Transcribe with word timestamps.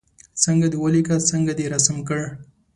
څنګه 0.43 0.67
دې 0.71 0.77
ولیکه 0.83 1.15
څنګه 1.29 1.53
دې 1.59 1.65
رسم 1.73 1.97
کړ. 2.07 2.21